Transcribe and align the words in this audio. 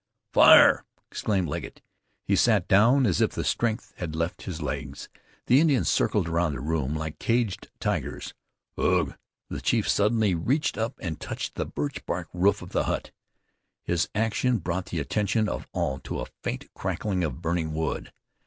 "Fire!" 0.33 0.83
exclaimed 1.11 1.47
Legget. 1.47 1.79
He 2.25 2.35
sat 2.35 2.67
down 2.67 3.05
as 3.05 3.21
if 3.21 3.33
the 3.33 3.43
strength 3.43 3.93
had 3.97 4.15
left 4.15 4.41
his 4.41 4.59
legs. 4.59 5.09
The 5.45 5.59
Indians 5.59 5.89
circled 5.89 6.27
around 6.27 6.53
the 6.53 6.59
room 6.59 6.95
like 6.95 7.19
caged 7.19 7.69
tigers. 7.79 8.33
"Ugh!" 8.79 9.15
The 9.49 9.61
chief 9.61 9.87
suddenly 9.87 10.33
reached 10.33 10.75
up 10.75 10.95
and 11.03 11.19
touched 11.19 11.53
the 11.53 11.67
birch 11.67 12.03
bark 12.07 12.29
roof 12.33 12.63
of 12.63 12.71
the 12.71 12.85
hut. 12.85 13.11
His 13.83 14.09
action 14.15 14.57
brought 14.57 14.87
the 14.87 14.97
attention 14.99 15.47
of 15.47 15.67
all 15.71 15.99
to 15.99 16.19
a 16.21 16.25
faint 16.41 16.73
crackling 16.73 17.23
of 17.23 17.39
burning 17.43 17.71
wood. 17.75 18.11